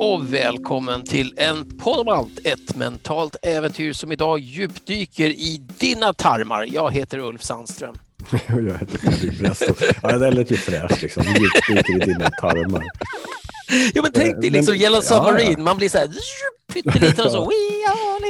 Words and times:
Och 0.00 0.34
välkommen 0.34 1.04
till 1.04 1.34
en 1.36 1.78
podd 1.78 1.98
om 2.00 2.08
allt, 2.08 2.38
ett 2.46 2.76
mentalt 2.76 3.36
äventyr 3.42 3.92
som 3.92 4.12
idag 4.12 4.38
djupdyker 4.38 5.28
i 5.28 5.60
dina 5.78 6.12
tarmar. 6.12 6.66
Jag 6.72 6.92
heter 6.94 7.18
Ulf 7.18 7.42
Sandström. 7.42 7.94
Jag 8.48 8.78
heter 8.78 8.98
Fredrik 8.98 9.38
Bresto. 9.40 9.74
Ja, 10.02 10.18
det 10.18 10.30
lät 10.30 10.50
ju 10.50 10.56
fräscht 10.56 11.02
liksom. 11.02 11.22
Djupdyker 11.22 12.02
i 12.02 12.06
dina 12.12 12.30
tarmar. 12.30 12.84
Jo 13.94 14.02
men 14.02 14.12
tänk 14.12 14.36
dig 14.40 14.46
Eh, 14.48 14.52
liksom 14.52 14.72
men- 14.74 14.82
Yellow 14.82 14.98
ja, 14.98 15.02
Submarine, 15.02 15.52
ja. 15.52 15.58
man 15.58 15.76
blir 15.76 15.88
så 15.88 15.98
här 15.98 16.08
pytteliten 16.72 17.24
och 17.26 17.32
så 17.32 17.40
We 17.40 17.88
are 17.90 18.20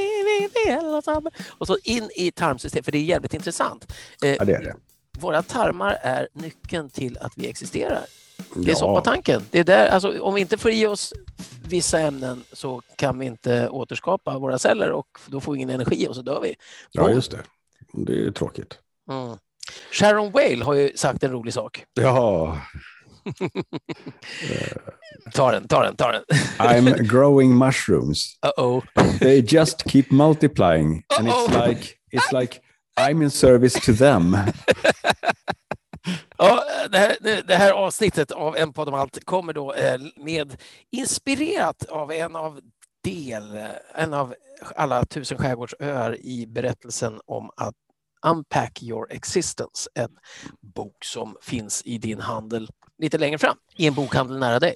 Yellow 0.67 1.01
Submarine. 1.01 1.45
Och 1.59 1.67
så 1.67 1.77
in 1.85 2.11
i 2.17 2.31
tarmsystemet, 2.31 2.85
för 2.85 2.93
det 2.93 2.99
är 2.99 3.03
jävligt 3.03 3.35
intressant. 3.35 3.93
Eh, 4.25 4.35
Ja, 4.35 4.45
det 4.45 4.53
är 4.55 4.63
det. 4.63 4.75
Våra 5.21 5.43
tarmar 5.43 5.99
är 6.03 6.29
nyckeln 6.33 6.91
till 6.91 7.19
att 7.19 7.33
vi 7.37 7.49
existerar. 7.49 8.05
Det 8.55 8.65
är 8.65 8.69
Ja. 8.69 8.75
soppatanken. 8.79 9.43
Det 9.51 9.59
är 9.59 9.65
där, 9.65 9.89
alltså, 9.89 10.21
om 10.21 10.35
vi 10.35 10.41
inte 10.41 10.59
får 10.59 10.71
i 10.71 10.87
oss 10.87 11.13
vissa 11.69 11.99
ämnen 12.01 12.45
så 12.53 12.83
kan 12.97 13.19
vi 13.19 13.27
inte 13.27 13.69
återskapa 13.69 14.39
våra 14.39 14.59
celler 14.59 14.91
och 14.91 15.07
då 15.27 15.41
får 15.41 15.53
vi 15.53 15.57
ingen 15.59 15.71
energi 15.71 16.09
och 16.09 16.15
så 16.15 16.23
dör 16.23 16.41
vi. 16.41 16.55
Ja, 16.91 17.11
just 17.11 17.31
det. 17.31 17.41
Det 17.93 18.27
är 18.27 18.31
tråkigt. 18.31 18.79
Mm. 19.11 19.37
Sharon 19.93 20.33
Whale 20.33 20.65
har 20.65 20.75
ju 20.75 20.93
sagt 20.97 21.23
en 21.23 21.31
rolig 21.31 21.55
sak. 21.55 21.85
Ja, 21.95 22.59
Ta 25.35 25.53
den, 25.53 25.69
ta 25.69 25.83
den, 25.83 25.97
ta 25.97 26.13
den. 26.13 26.23
I'm 26.59 27.03
growing 27.09 27.59
mushrooms. 27.59 28.37
Uh-oh. 28.47 28.83
They 29.19 29.43
just 29.43 29.85
keep 29.85 30.11
multiplying 30.11 31.05
and 31.19 31.29
it's 31.29 31.49
like, 31.49 31.99
it's 32.13 32.33
like 32.33 32.61
I'm 32.97 33.23
in 33.23 33.31
service 33.31 33.75
to 33.87 33.93
them. 33.93 34.37
Ja, 36.39 36.63
det, 36.91 36.99
här, 36.99 37.17
det- 37.21 37.43
det 37.49 37.55
här 37.55 37.73
avsnittet 37.73 38.31
av 38.33 38.57
En 38.57 38.73
podd 38.73 38.89
om 38.89 38.95
allt 38.95 39.25
kommer 39.25 39.53
då 39.53 39.75
eh, 39.75 40.01
med 40.17 40.57
inspirerat 40.91 41.85
av 41.89 42.13
en 42.13 42.37
av 42.37 42.61
del, 43.05 43.59
en 43.95 44.15
av 44.15 44.35
alla 44.77 45.05
tusen 45.05 45.39
skärgårdsöar 45.39 46.17
i 46.21 46.47
berättelsen 46.47 47.21
om 47.27 47.51
att 47.57 47.75
Unpack 48.27 48.83
your 48.83 49.13
existence, 49.13 49.91
en 49.95 50.09
bok 50.61 51.05
som 51.05 51.37
finns 51.43 51.83
i 51.85 51.99
din 51.99 52.21
handel 52.21 52.71
lite 52.99 53.19
längre 53.19 53.39
fram, 53.39 53.57
i 53.77 53.87
en 53.87 53.95
bokhandel 53.95 54.39
nära 54.39 54.59
dig. 54.59 54.75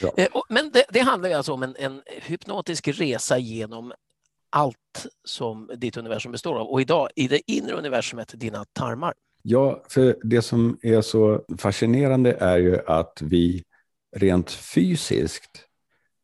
Ja. 0.00 0.12
Eh, 0.16 0.28
Men 0.48 0.70
det, 0.70 0.84
det 0.88 1.00
handlar 1.00 1.30
alltså 1.30 1.52
om 1.52 1.62
en, 1.62 1.76
en 1.78 2.02
hypnotisk 2.06 2.88
resa 2.88 3.38
genom 3.38 3.92
allt 4.50 5.06
som 5.24 5.70
ditt 5.76 5.96
universum 5.96 6.32
består 6.32 6.58
av 6.58 6.66
och 6.66 6.80
idag 6.80 7.08
i 7.16 7.28
det 7.28 7.50
inre 7.50 7.72
universumet, 7.72 8.32
dina 8.34 8.64
tarmar. 8.72 9.14
Ja, 9.42 9.82
för 9.88 10.16
det 10.22 10.42
som 10.42 10.78
är 10.82 11.00
så 11.00 11.44
fascinerande 11.58 12.32
är 12.32 12.58
ju 12.58 12.78
att 12.86 13.22
vi 13.22 13.64
rent 14.16 14.50
fysiskt 14.50 15.66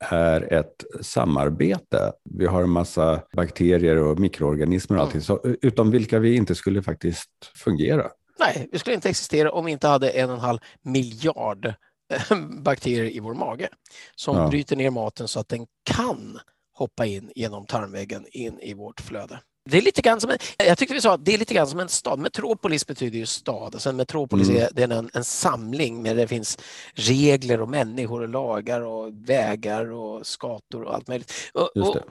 är 0.00 0.52
ett 0.52 0.84
samarbete. 1.00 2.12
Vi 2.24 2.46
har 2.46 2.62
en 2.62 2.70
massa 2.70 3.22
bakterier 3.36 3.96
och 3.96 4.18
mikroorganismer 4.18 4.96
och 4.96 5.02
allting, 5.02 5.20
så, 5.20 5.41
utan 5.62 5.91
vilka 5.91 6.18
vi 6.18 6.36
inte 6.36 6.54
skulle 6.54 6.82
faktiskt 6.82 7.30
fungera. 7.54 8.06
Nej, 8.38 8.69
vi 8.72 8.78
skulle 8.78 8.94
inte 8.94 9.08
existera 9.08 9.52
om 9.52 9.64
vi 9.64 9.72
inte 9.72 9.88
hade 9.88 10.10
en 10.10 10.28
och 10.30 10.34
en 10.36 10.41
halv 10.41 10.58
miljard 10.82 11.66
eh, 12.12 12.38
bakterier 12.62 13.16
i 13.16 13.20
vår 13.20 13.34
mage 13.34 13.69
som 14.14 14.36
Ja. 14.36 14.48
bryter 14.48 14.76
ner 14.76 14.91
maten 14.91 15.28
så 15.28 15.41
att 15.41 15.48
den 15.48 15.66
kan 15.91 16.38
hoppa 16.72 17.06
in 17.06 17.30
genom 17.34 17.66
tarmväggen 17.66 18.26
in 18.30 18.60
i 18.60 18.74
vårt 18.74 19.00
flöde. 19.00 19.41
Det 19.70 19.78
är 19.78 19.83
lite 19.83 20.02
grann 20.02 20.20
som 20.20 20.30
en, 20.30 20.38
jag 20.58 20.78
tyckte 20.78 20.94
vi 20.94 21.00
sa 21.00 21.14
att 21.14 21.24
det 21.24 21.34
är 21.34 21.38
lite 21.38 21.55
grann 21.55 21.66
som 21.66 21.80
en 21.80 21.88
stad. 21.88 22.19
Metropolis 22.19 22.86
betyder 22.86 23.19
ju 23.19 23.27
stad. 23.27 23.75
Alltså 23.75 23.91
en 23.91 23.97
metropolis 23.97 24.48
Mm. 24.48 24.62
är, 24.62 24.69
det 24.72 24.83
är 24.83 24.92
en, 24.92 25.10
en 25.14 25.25
samling 25.25 26.02
där 26.02 26.14
det 26.14 26.28
finns 26.28 26.58
regler 26.94 27.60
och 27.60 27.69
människor 27.69 28.22
och 28.22 28.28
lagar 28.28 28.81
och 28.81 29.12
vägar 29.28 29.93
och 29.93 30.26
skator 30.26 30.82
och 30.82 30.94
allt 30.94 31.09
möjligt. 31.09 31.32
Och, 31.54 31.70
Just 31.75 31.88
och, 31.88 31.94
det. 31.94 32.03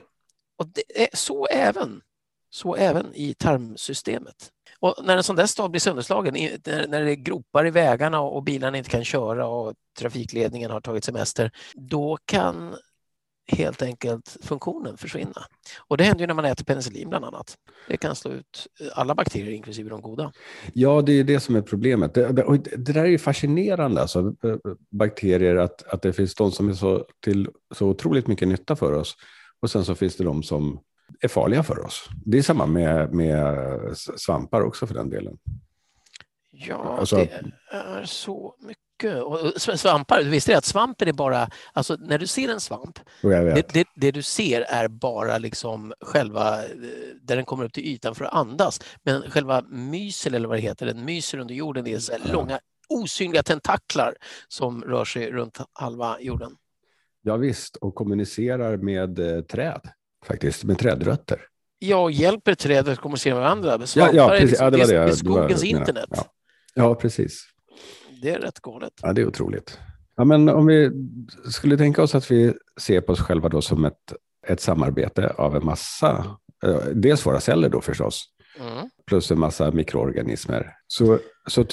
och 0.57 0.67
det 0.67 1.03
är 1.03 1.09
så 1.13 1.45
även, 1.47 2.01
så 2.49 2.75
även 2.75 3.15
i 3.15 3.33
tarmsystemet. 3.33 4.51
Och 4.79 4.95
när 5.03 5.17
en 5.17 5.23
sån 5.23 5.35
där 5.35 5.45
stad 5.45 5.71
blir 5.71 5.81
sönderslagen, 5.81 6.33
när, 6.65 7.03
det 7.03 7.11
är 7.11 7.15
gropar 7.15 7.67
i 7.67 7.71
vägarna 7.71 8.21
och, 8.21 8.35
och 8.35 8.43
bilarna 8.43 8.77
inte 8.77 8.89
kan 8.89 9.05
köra 9.05 9.47
och 9.47 9.73
trafikledningen 9.99 10.71
har 10.71 10.81
tagit 10.81 11.03
semester, 11.03 11.51
då 11.73 12.17
kan 12.25 12.75
helt 13.47 13.81
enkelt 13.81 14.37
funktionen 14.41 14.97
försvinna. 14.97 15.45
Och 15.87 15.97
det 15.97 16.03
händer 16.03 16.21
ju 16.21 16.27
när 16.27 16.33
man 16.33 16.45
äter 16.45 16.65
penicillin 16.65 17.09
bland 17.09 17.25
annat. 17.25 17.55
Det 17.87 17.97
kan 17.97 18.15
slå 18.15 18.31
ut 18.31 18.67
alla 18.93 19.15
bakterier, 19.15 19.51
inklusive 19.51 19.89
de 19.89 20.01
goda. 20.01 20.31
Ja, 20.73 21.01
det 21.01 21.13
är 21.13 21.23
det 21.23 21.39
som 21.39 21.55
är 21.55 21.61
problemet. 21.61 22.13
Det, 22.13 22.31
det, 22.31 22.93
där 22.93 23.03
är 23.03 23.05
ju 23.05 23.17
fascinerande, 23.17 24.01
alltså, 24.01 24.19
eh, 24.43 24.55
bakterier, 24.91 25.55
att, 25.55 25.83
att 25.83 26.01
det 26.01 26.13
finns 26.13 26.35
de 26.35 26.51
som 26.51 26.69
är 26.69 26.73
så, 26.73 27.05
till 27.19 27.49
så 27.75 27.87
otroligt 27.87 28.27
mycket 28.27 28.47
nytta 28.47 28.75
för 28.75 28.93
oss 28.93 29.15
och 29.59 29.69
sen 29.71 29.85
så 29.85 29.95
finns 29.95 30.15
det 30.15 30.23
de 30.23 30.43
som 30.43 30.79
är 31.21 31.27
farliga 31.27 31.63
för 31.63 31.85
oss. 31.85 32.09
Det 32.25 32.37
är 32.37 32.41
samma 32.41 32.65
med, 32.65 33.13
med 33.13 33.57
svampar 33.97 34.61
också 34.61 34.87
för 34.87 34.93
den 34.93 35.09
delen. 35.09 35.37
Ja, 36.51 36.97
Alltså- 36.99 37.15
det 37.15 37.43
är 37.71 38.05
så 38.05 38.55
mycket. 38.59 38.86
Och 39.03 39.39
sv- 39.39 39.75
svampar, 39.75 40.23
du 40.23 40.29
visste 40.29 40.51
det 40.51 40.57
att 40.57 40.65
svampen 40.65 41.07
är 41.07 41.13
bara, 41.13 41.49
alltså 41.73 41.95
när 41.99 42.17
du 42.17 42.27
ser 42.27 42.49
en 42.49 42.59
svamp, 42.59 42.99
Och 43.23 43.29
det, 43.29 43.73
det, 43.73 43.87
det 43.95 44.11
du 44.11 44.21
ser 44.21 44.61
är 44.61 44.87
bara 44.87 45.37
liksom 45.37 45.93
själva, 46.01 46.63
eh, 46.63 46.69
där 47.21 47.35
den 47.35 47.45
kommer 47.45 47.63
upp 47.65 47.73
till 47.73 47.85
ytan 47.85 48.15
för 48.15 48.25
att 48.25 48.33
andas. 48.33 48.81
Men 49.03 49.21
själva 49.31 49.61
mysel 49.69 50.33
eller 50.35 50.47
vad 50.47 50.57
det 50.57 50.61
heter, 50.61 50.85
den 50.85 51.05
myser 51.05 51.37
under 51.37 51.55
jorden, 51.55 51.85
det 51.85 51.93
är 51.93 51.99
så 51.99 52.11
Ja. 52.25 52.33
långa 52.33 52.59
osynliga 52.89 53.43
tentaklar 53.43 54.15
som 54.47 54.83
rör 54.83 55.05
sig 55.05 55.31
runt 55.31 55.57
halva 55.73 56.19
jorden. 56.19 56.51
Ja, 57.21 57.35
visst, 57.37 57.75
och 57.75 57.95
kommunicerar 57.95 58.77
med 58.77 59.19
eh, 59.19 59.41
träd, 59.41 59.81
faktiskt, 60.25 60.63
med 60.63 60.79
trädrötter. 60.79 61.41
Ja, 61.79 61.97
och 61.97 62.11
hjälper 62.11 62.55
träd 62.55 62.89
att 62.89 62.99
kommunicera 62.99 63.33
med 63.33 63.43
varandra. 63.43 63.77
Ja, 63.79 63.85
Svampar 63.87 64.13
ja, 64.15 64.25
är 64.25 64.29
precis. 64.29 64.49
liksom- 64.49 64.65
Ja, 64.65 64.69
det 64.71 64.77
var 64.77 64.85
det. 64.87 64.93
är, 64.93 64.97
är 64.97 65.01
det 65.01 65.07
var 65.09 65.15
skogens 65.15 65.63
jag 65.63 65.73
menade. 65.73 65.91
internet. 65.91 66.09
Ja. 66.11 66.23
ja, 66.73 66.95
precis. 66.95 67.43
Det 68.21 68.29
är 68.29 68.39
rätt 68.39 68.59
galet. 68.59 68.93
Ja, 69.01 69.13
det 69.13 69.21
är 69.21 69.27
otroligt. 69.27 69.79
Ja, 70.15 70.23
men 70.25 70.49
om 70.49 70.65
vi 70.65 70.91
skulle 71.51 71.77
tänka 71.77 72.03
oss 72.03 72.15
att 72.15 72.31
vi 72.31 72.53
ser 72.81 73.01
på 73.01 73.11
oss 73.13 73.19
själva 73.21 73.49
då 73.49 73.61
som 73.61 73.85
ett, 73.85 74.13
ett 74.47 74.61
samarbete 74.61 75.29
av 75.37 75.55
en 75.55 75.65
massa, 75.65 76.37
eh, 76.63 76.79
dels 76.93 77.25
våra 77.25 77.39
celler 77.39 77.69
då 77.69 77.81
förstås, 77.81 78.23
Mm. 78.59 78.89
plus 79.07 79.31
en 79.31 79.39
massa 79.39 79.71
mikroorganismer. 79.71 80.73
Så, 80.87 81.19
så 81.49 81.65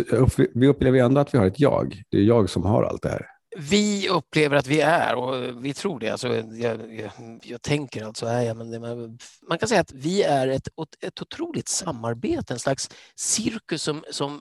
vi 0.55 0.67
upplever 0.69 0.99
ändå 0.99 1.21
att 1.21 1.35
vi 1.35 1.39
har 1.39 1.47
ett 1.47 1.61
jag. 1.61 2.03
Det 2.11 2.17
är 2.19 2.23
jag 2.23 2.51
som 2.51 2.63
har 2.65 2.83
allt 2.83 3.03
det 3.03 3.09
här. 3.09 3.27
Vi 3.59 4.09
upplever 4.09 4.57
att 4.57 4.67
vi 4.67 4.81
är 4.81 5.15
och 5.15 5.65
vi 5.65 5.75
tror 5.75 6.01
det. 6.01 6.11
Alltså, 6.11 6.29
jag, 6.29 6.95
jag, 6.95 7.11
jag 7.43 7.63
tänker 7.63 8.05
alltså, 8.05 8.27
är 8.27 8.41
jag, 8.43 8.57
men 8.57 8.71
det, 8.71 8.81
man- 8.81 9.19
man 9.49 9.59
kan 9.59 9.69
säga 9.69 9.81
att 9.81 9.93
vi 9.93 10.23
är 10.23 10.49
ett, 10.49 10.69
ett 11.01 11.23
otroligt 11.23 11.69
samarbete, 11.69 12.53
en 12.55 12.59
slags 12.59 12.91
cirkus 13.17 13.83
som, 13.83 14.05
som 14.11 14.41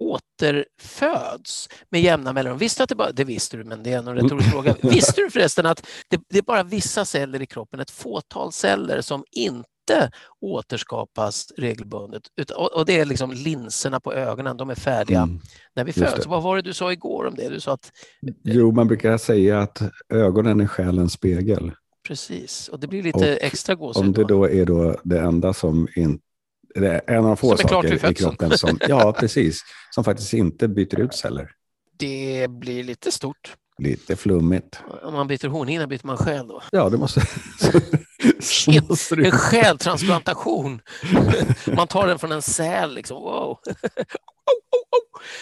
återföds 0.00 1.68
med 1.90 2.00
jämna 2.00 2.32
mellanrum. 2.32 2.58
Visste 2.58 2.80
du 2.80 2.82
att 2.82 2.88
det 2.88 2.94
bara, 2.94 3.12
det 3.12 3.24
visste 3.24 3.56
du, 3.56 3.64
men 3.64 3.82
det 3.82 3.92
är 3.92 3.98
en 3.98 4.14
retorisk 4.14 4.50
fråga. 4.52 4.74
Visste 4.82 5.20
du 5.20 5.30
förresten 5.30 5.66
att 5.66 5.86
det, 6.10 6.20
det 6.28 6.38
är 6.38 6.42
bara 6.42 6.62
vissa 6.62 7.04
celler 7.04 7.42
i 7.42 7.46
kroppen, 7.46 7.80
ett 7.80 7.90
fåtal 7.90 8.52
celler 8.52 9.00
som 9.00 9.24
inte 9.32 10.10
återskapas 10.40 11.52
regelbundet. 11.56 12.22
Och, 12.56 12.86
det 12.86 13.00
är 13.00 13.04
liksom 13.04 13.32
linserna 13.32 14.00
på 14.00 14.12
ögonen, 14.12 14.56
de 14.56 14.70
är 14.70 14.74
färdiga 14.74 15.22
Mm. 15.22 15.40
när 15.76 15.84
vi 15.84 15.92
föds. 15.92 16.26
Vad 16.26 16.42
var 16.42 16.56
det 16.56 16.62
du 16.62 16.72
sa 16.72 16.92
igår 16.92 17.26
om 17.26 17.34
det? 17.34 17.48
Du 17.48 17.60
sa 17.60 17.72
att 17.72 17.92
Jo, 18.44 18.72
man 18.72 18.88
brukar 18.88 19.18
säga 19.18 19.60
att 19.60 19.82
ögonen 20.08 20.60
är 20.60 20.66
själens 20.66 21.12
spegel. 21.12 21.72
Precis, 22.08 22.68
och 22.68 22.80
det 22.80 22.86
blir 22.86 23.02
lite 23.02 23.18
Och 23.18 23.42
extra 23.42 23.74
gåshud. 23.74 24.04
Om 24.04 24.12
det 24.12 24.24
då 24.24 24.48
är 24.50 24.66
då 24.66 24.96
det 25.04 25.18
enda 25.20 25.52
som 25.52 25.88
inte 25.96 26.22
det 26.80 26.88
är 27.06 27.10
en 27.14 27.18
av 27.18 27.24
de 27.24 27.36
få 27.36 27.56
saker 27.56 28.10
i 28.10 28.14
kroppen 28.14 28.58
som, 28.58 28.78
ja, 28.88 29.12
precis, 29.12 29.60
som 29.90 30.04
faktiskt 30.04 30.32
inte 30.32 30.68
byter 30.68 31.00
ut 31.00 31.14
celler. 31.14 31.50
det 31.98 32.50
blir 32.50 32.84
lite 32.84 33.12
stort. 33.12 33.54
Lite 33.78 34.16
flummigt. 34.16 34.80
Om 35.02 35.14
man 35.14 35.26
byter 35.26 35.48
hornhinna 35.48 35.86
byter 35.86 36.06
man 36.06 36.16
själ 36.16 36.48
då. 36.48 36.62
Ja, 36.72 36.88
det 36.88 36.96
måste, 36.96 37.20
Shit, 38.40 38.88
måste 38.88 39.14
En 39.14 39.30
själtransplantation. 39.38 40.80
Man 41.76 41.86
tar 41.88 42.06
den 42.06 42.18
från 42.18 42.32
en 42.32 42.42
säl 42.42 42.94
liksom. 42.94 43.16
Wow. 43.22 43.58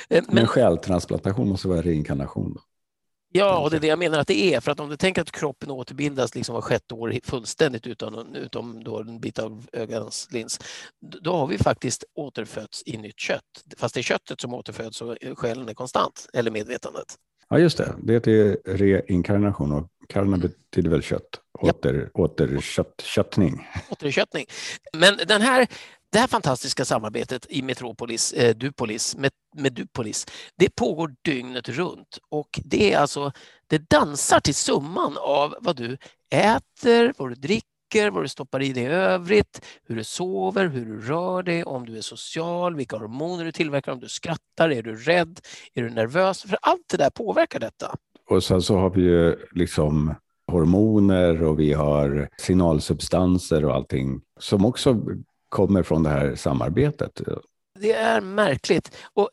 Men 0.08 0.24
Men, 0.28 0.46
själtransplantation 0.46 1.48
måste 1.48 1.68
vara 1.68 1.82
reinkarnation. 1.82 2.54
Då. 2.54 2.60
Ja, 3.38 3.58
och 3.58 3.70
det 3.70 3.76
är 3.76 3.80
det 3.80 3.86
jag 3.86 3.98
menar 3.98 4.18
att 4.18 4.26
det 4.26 4.54
är. 4.54 4.60
För 4.60 4.72
att 4.72 4.80
om 4.80 4.88
du 4.88 4.96
tänker 4.96 5.22
att 5.22 5.30
kroppen 5.30 5.70
återbildas 5.70 6.34
liksom 6.34 6.54
var 6.54 6.62
sjätte 6.62 6.94
år 6.94 7.18
fullständigt 7.24 7.86
utan, 7.86 8.36
utom 8.36 8.84
då 8.84 8.98
en 9.00 9.20
bit 9.20 9.38
av 9.38 9.66
ögans 9.72 10.28
lins, 10.30 10.60
då 11.22 11.36
har 11.36 11.46
vi 11.46 11.58
faktiskt 11.58 12.04
återfötts 12.14 12.82
i 12.86 12.96
nytt 12.96 13.18
kött. 13.18 13.64
Fast 13.76 13.94
det 13.94 14.00
är 14.00 14.02
köttet 14.02 14.40
som 14.40 14.54
återföds 14.54 15.02
och 15.02 15.16
själen 15.34 15.68
är 15.68 15.74
konstant, 15.74 16.26
eller 16.32 16.50
medvetandet. 16.50 17.16
Ja, 17.48 17.58
just 17.58 17.78
det. 17.78 17.94
Det 18.02 18.12
heter 18.12 18.58
reinkarnation 18.64 19.72
och 19.72 19.88
karna 20.08 20.36
betyder 20.36 20.90
väl 20.90 21.02
kött. 21.02 21.40
Japp. 21.62 21.76
Åter, 21.76 22.10
återkött, 22.14 23.00
köttning. 23.04 23.68
återköttning. 23.90 24.46
Men 24.96 25.16
den 25.26 25.42
här, 25.42 25.66
det 26.14 26.20
här 26.20 26.26
fantastiska 26.26 26.84
samarbetet 26.84 27.46
i 27.48 27.62
Metropolis, 27.62 28.32
eh, 28.32 28.56
Dupolis, 28.56 29.16
med, 29.16 29.30
med 29.56 29.72
Dupolis, 29.72 30.26
det 30.56 30.74
pågår 30.76 31.14
dygnet 31.24 31.68
runt 31.68 32.18
och 32.30 32.60
det 32.64 32.92
är 32.92 32.98
alltså, 32.98 33.32
det 33.66 33.90
dansar 33.90 34.40
till 34.40 34.54
summan 34.54 35.16
av 35.20 35.54
vad 35.60 35.76
du 35.76 35.96
äter, 36.30 37.14
vad 37.18 37.30
du 37.30 37.34
dricker, 37.34 38.10
vad 38.10 38.24
du 38.24 38.28
stoppar 38.28 38.62
i 38.62 38.72
dig 38.72 38.82
i 38.82 38.86
övrigt, 38.86 39.60
hur 39.86 39.96
du 39.96 40.04
sover, 40.04 40.68
hur 40.68 40.84
du 40.84 41.00
rör 41.00 41.42
dig, 41.42 41.64
om 41.64 41.86
du 41.86 41.96
är 41.96 42.00
social, 42.00 42.76
vilka 42.76 42.96
hormoner 42.96 43.44
du 43.44 43.52
tillverkar, 43.52 43.92
om 43.92 44.00
du 44.00 44.08
skrattar, 44.08 44.70
är 44.70 44.82
du 44.82 44.96
rädd, 44.96 45.40
är 45.74 45.82
du 45.82 45.90
nervös? 45.90 46.42
För 46.42 46.58
allt 46.62 46.84
det 46.90 46.96
där 46.96 47.10
påverkar 47.10 47.60
detta. 47.60 47.96
Och 48.30 48.44
sen 48.44 48.62
så 48.62 48.76
har 48.76 48.90
vi 48.90 49.02
ju 49.02 49.36
liksom 49.52 50.14
hormoner 50.52 51.42
och 51.42 51.60
vi 51.60 51.72
har 51.72 52.28
signalsubstanser 52.36 53.64
och 53.64 53.74
allting 53.74 54.20
som 54.40 54.64
också 54.64 55.00
kommer 55.54 55.82
från 55.82 56.02
det 56.02 56.10
här 56.10 56.34
samarbetet. 56.34 57.20
Det 57.80 57.92
är 57.92 58.20
märkligt. 58.20 58.96
Och 59.14 59.30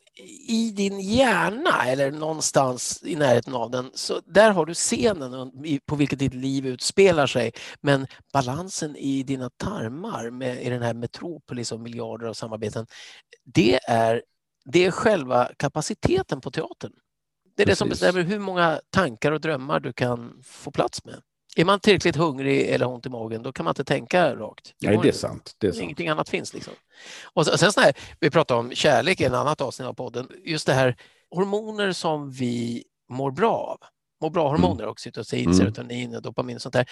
i 0.48 0.70
din 0.70 1.00
hjärna, 1.00 1.84
eller 1.86 2.10
någonstans 2.10 3.02
i 3.04 3.16
närheten 3.16 3.54
av 3.54 3.70
den, 3.70 3.90
så 3.94 4.20
där 4.26 4.50
har 4.50 4.66
du 4.66 4.74
scenen 4.74 5.52
på 5.86 5.96
vilket 5.96 6.18
ditt 6.18 6.34
liv 6.34 6.66
utspelar 6.66 7.26
sig. 7.26 7.52
Men 7.80 8.06
balansen 8.32 8.96
i 8.96 9.22
dina 9.22 9.50
tarmar, 9.50 10.30
med, 10.30 10.62
i 10.62 10.70
den 10.70 10.82
här 10.82 10.94
metropolis 10.94 11.72
och 11.72 11.80
miljarder 11.80 12.26
av 12.26 12.34
samarbeten, 12.34 12.86
det 13.44 13.80
är, 13.88 14.22
det 14.64 14.84
är 14.84 14.90
själva 14.90 15.50
kapaciteten 15.56 16.40
på 16.40 16.50
teatern. 16.50 16.92
Det 17.56 17.62
är 17.62 17.66
Precis. 17.66 17.78
det 17.78 17.84
som 17.84 17.88
bestämmer 17.88 18.22
hur 18.22 18.38
många 18.38 18.80
tankar 18.90 19.32
och 19.32 19.40
drömmar 19.40 19.80
du 19.80 19.92
kan 19.92 20.42
få 20.44 20.70
plats 20.70 21.04
med. 21.04 21.20
Är 21.56 21.64
man 21.64 21.80
tillräckligt 21.80 22.16
hungrig 22.16 22.68
eller 22.68 22.86
ont 22.86 23.06
i 23.06 23.08
magen, 23.08 23.42
då 23.42 23.52
kan 23.52 23.64
man 23.64 23.70
inte 23.70 23.84
tänka 23.84 24.36
rakt. 24.36 24.74
Nej, 24.80 24.98
det 25.02 25.08
är 25.08 25.12
sant. 25.12 25.54
Det 25.58 25.66
är 25.66 25.72
sant. 25.72 25.82
Ingenting 25.82 26.08
annat 26.08 26.28
finns. 26.28 26.54
Liksom. 26.54 26.72
Och 27.32 27.46
sen 27.46 27.72
här, 27.76 27.92
vi 28.20 28.30
pratade 28.30 28.60
om 28.60 28.74
kärlek 28.74 29.20
i 29.20 29.24
en 29.24 29.34
annat 29.34 29.60
avsnitt 29.60 29.88
av 29.88 29.94
podden. 29.94 30.28
Just 30.44 30.66
det 30.66 30.72
här 30.72 30.96
hormoner 31.30 31.92
som 31.92 32.30
vi 32.30 32.84
mår 33.08 33.30
bra 33.30 33.56
av. 33.56 33.78
Mår 34.20 34.30
bra-hormoner, 34.30 34.82
mm. 34.82 34.90
oxytocin, 34.90 35.44
mm. 35.44 35.54
serotonin, 35.54 36.20
dopamin 36.22 36.56
och 36.56 36.62
sånt 36.62 36.72
där. 36.72 36.90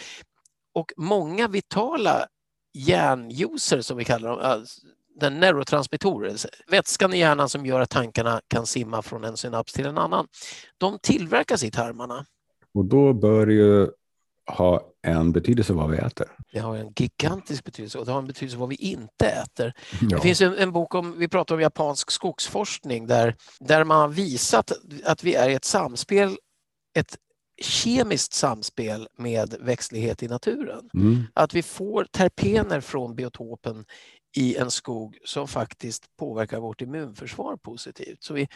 Och 0.75 0.93
många 0.97 1.49
vitala 1.49 2.27
hjärnjuicer 2.73 3.81
som 3.81 3.97
vi 3.97 4.05
kallar 4.05 4.31
dem, 4.31 4.67
den 5.21 5.41
neurotransmittorer, 5.41 6.37
vätskan 6.71 7.15
i 7.15 7.19
hjärnan 7.19 7.49
som 7.49 7.67
gör 7.67 7.81
att 7.81 7.91
tankarna 7.91 8.41
kan 8.49 8.67
simma 8.67 9.03
från 9.03 9.25
en 9.25 9.37
synaps 9.37 9.73
till 9.73 9.87
en 9.87 9.99
annan. 9.99 10.27
De 10.79 10.99
tillverkas 10.99 11.65
i 11.65 11.71
tarmarna. 11.71 12.27
Och 12.75 12.85
då 12.85 13.13
bör 13.13 13.47
ju 13.47 13.89
ha 14.47 14.83
en 15.03 15.33
betydelse 15.33 15.73
vad 15.73 15.91
vi 15.91 15.97
äter. 15.97 16.27
Det 16.53 16.59
har 16.59 16.77
en 16.77 16.93
gigantisk 16.93 17.65
betydelse 17.65 17.99
och 17.99 18.07
det 18.07 18.13
har 18.13 18.19
en 18.19 18.27
betydelse 18.27 18.59
vad 18.59 18.69
vi 18.69 18.75
inte 18.75 19.27
äter. 19.27 19.73
Ja. 20.01 20.09
Det 20.09 20.21
finns 20.21 20.41
en, 20.41 20.57
en, 20.57 20.73
bok 20.73 20.95
om, 20.95 21.19
vi 21.19 21.29
pratar 21.29 21.55
om 21.55 21.61
japansk 21.61 22.11
skogsforskning 22.11 23.07
där, 23.07 23.37
där 23.61 23.85
man 23.85 24.01
har 24.01 24.09
visat 24.09 24.73
att 25.05 25.25
vi 25.25 25.35
är 25.35 25.49
i 25.49 25.55
ett 25.55 25.65
samspel, 25.65 26.37
ett 26.95 27.17
kemiskt 27.63 28.33
samspel 28.33 29.09
med 29.19 29.55
växtlighet 29.61 30.23
i 30.23 30.29
naturen. 30.29 30.91
Mm. 30.95 31.25
Att 31.35 31.55
vi 31.55 31.63
får 31.63 32.05
terpener 32.05 32.81
från 32.81 33.15
biotopen 33.15 33.85
i 34.37 34.57
en 34.57 34.71
skog 34.71 35.19
som 35.25 35.49
faktiskt 35.49 36.17
påverkar 36.17 36.61
vårt 36.61 36.81
immunförsvar 36.81 37.57
positivt. 37.57 38.23
Så 38.23 38.35
vi, 38.35 38.49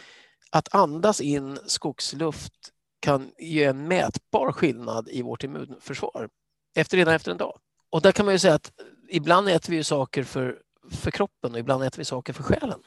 att 0.51 0.75
andas 0.75 1.21
in 1.21 1.59
skogsluft 1.65 2.53
kan 2.99 3.31
ge 3.37 3.63
en 3.63 3.87
mätbar 3.87 4.51
skillnad 4.51 5.09
i 5.09 5.21
vårt 5.21 5.43
immunförsvar 5.43 6.29
efter, 6.75 6.97
redan 6.97 7.13
efter 7.13 7.31
en 7.31 7.37
dag. 7.37 7.59
Och 7.89 8.01
där 8.01 8.11
kan 8.11 8.25
man 8.25 8.35
ju 8.35 8.39
säga 8.39 8.53
att 8.53 8.71
ibland 9.09 9.49
äter 9.49 9.73
vi 9.73 9.83
saker 9.83 10.23
för, 10.23 10.59
för 10.91 11.11
kroppen 11.11 11.53
och 11.53 11.59
ibland 11.59 11.83
äter 11.83 11.97
vi 11.97 12.05
saker 12.05 12.33
för 12.33 12.43
själen. 12.43 12.79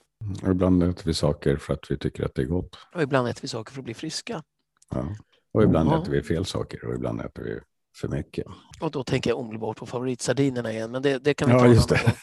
Och 0.42 0.50
ibland 0.50 0.82
äter 0.82 1.04
vi 1.04 1.14
saker 1.14 1.56
för 1.56 1.74
att 1.74 1.90
vi 1.90 1.98
tycker 1.98 2.24
att 2.24 2.34
det 2.34 2.42
är 2.42 2.46
gott. 2.46 2.78
Och 2.94 3.02
ibland 3.02 3.28
äter 3.28 3.42
vi 3.42 3.48
saker 3.48 3.72
för 3.72 3.80
att 3.80 3.84
bli 3.84 3.94
friska. 3.94 4.42
Ja. 4.90 5.16
Och 5.52 5.62
ibland 5.62 5.90
ja. 5.90 6.02
äter 6.02 6.12
vi 6.12 6.22
fel 6.22 6.44
saker 6.44 6.84
och 6.84 6.94
ibland 6.94 7.20
äter 7.20 7.42
vi 7.42 7.60
för 8.00 8.08
mycket. 8.08 8.46
Och 8.80 8.90
då 8.90 9.04
tänker 9.04 9.30
jag 9.30 9.38
omedelbart 9.38 9.76
på 9.76 9.86
favoritsardinerna 9.86 10.72
igen, 10.72 10.90
men 10.90 11.02
det, 11.02 11.18
det 11.18 11.34
kan 11.34 11.48
vi 11.48 11.54
ja, 11.54 11.60
ta 11.60 11.66
just 11.66 11.88
det. 11.88 12.14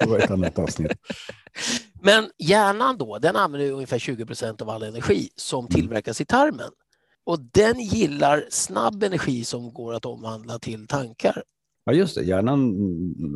det 0.00 0.06
var 0.06 0.18
ett 0.18 0.30
annat 0.30 0.58
avsnitt. 0.58 0.92
Men 2.02 2.30
hjärnan 2.38 2.98
då, 2.98 3.18
den 3.18 3.36
använder 3.36 3.72
ungefär 3.72 3.98
20 3.98 4.26
procent 4.26 4.62
av 4.62 4.70
all 4.70 4.82
energi 4.82 5.28
som 5.36 5.64
mm. 5.64 5.70
tillverkas 5.70 6.20
i 6.20 6.24
tarmen. 6.24 6.70
Och 7.24 7.40
den 7.40 7.80
gillar 7.80 8.44
snabb 8.50 9.02
energi 9.02 9.44
som 9.44 9.72
går 9.72 9.94
att 9.94 10.04
omvandla 10.04 10.58
till 10.58 10.86
tankar. 10.86 11.42
Ja, 11.84 11.92
just 11.92 12.14
det. 12.14 12.22
Hjärnan 12.22 12.76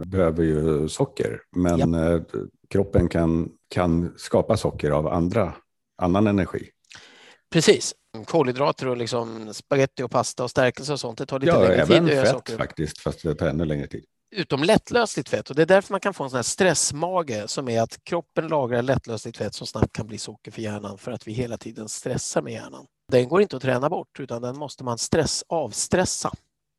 behöver 0.07 0.45
ju 0.45 0.89
socker, 0.89 1.41
men 1.57 1.93
ja. 1.93 2.15
Eh, 2.15 2.23
kroppen 2.71 3.09
kan, 3.09 3.49
kan 3.69 4.13
skapa 4.17 4.57
socker 4.57 4.91
av 4.91 5.07
andra, 5.07 5.55
annan 6.03 6.27
energi. 6.27 6.69
Precis. 7.53 7.95
Kolhydrater 8.27 8.89
och 8.89 8.97
liksom 8.97 9.55
spaghetti 9.55 10.03
och 10.03 10.11
pasta 10.11 10.45
och 10.45 10.51
stärkelse 10.51 10.93
och 10.93 11.01
sånt, 11.01 11.19
det 11.19 11.27
tar 11.27 11.41
lite 11.41 11.53
ja, 11.53 11.61
längre 11.61 11.87
tid. 11.87 11.95
Ja, 11.95 11.97
även 11.97 12.09
fett 12.09 12.29
socker. 12.29 12.57
faktiskt, 12.57 12.99
fast 13.01 13.23
det 13.23 13.35
tar 13.35 13.47
ännu 13.47 13.65
längre 13.65 13.87
tid 13.87 14.05
utom 14.35 14.63
lättlösligt 14.63 15.29
fett 15.29 15.51
och 15.51 15.57
det 15.57 15.63
är 15.63 15.67
därför 15.67 15.93
man 15.93 16.01
kan 16.01 16.15
få 16.15 16.25
en 16.25 16.31
sån 16.31 16.37
här 16.37 16.43
stressmage 16.43 17.51
som 17.51 17.69
är 17.69 17.83
att 17.83 18.05
kroppen 18.05 18.49
lagrar 18.49 18.83
lättlösligt 18.83 19.39
fett 19.39 19.55
som 19.55 19.67
snabbt 19.67 19.93
kan 19.93 20.07
bli 20.07 20.19
socker 20.19 20.51
för 20.51 20.63
hjärnan 20.63 20.99
för 20.99 21.13
att 21.13 21.29
vi 21.29 21.33
hela 21.33 21.57
tiden 21.57 21.89
stressar 21.89 22.43
med 22.43 22.53
hjärnan. 22.53 22.87
Den 23.13 23.29
går 23.29 23.43
inte 23.43 23.57
att 23.57 23.63
träna 23.63 23.91
bort 23.91 24.21
utan 24.21 24.43
den 24.43 24.59
måste 24.59 24.85
man 24.85 24.99
stress, 24.99 25.45
avstressa. 25.49 26.33